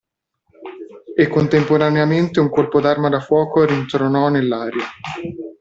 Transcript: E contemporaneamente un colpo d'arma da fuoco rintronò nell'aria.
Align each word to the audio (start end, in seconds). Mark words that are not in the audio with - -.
E 1.15 1.27
contemporaneamente 1.27 2.39
un 2.39 2.49
colpo 2.49 2.81
d'arma 2.81 3.07
da 3.07 3.19
fuoco 3.19 3.63
rintronò 3.67 4.29
nell'aria. 4.29 4.85